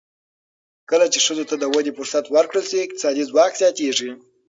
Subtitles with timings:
[0.89, 4.11] کله چې ښځو ته د ودې فرصت ورکړل شي، اقتصادي ځواک زیاتېږي.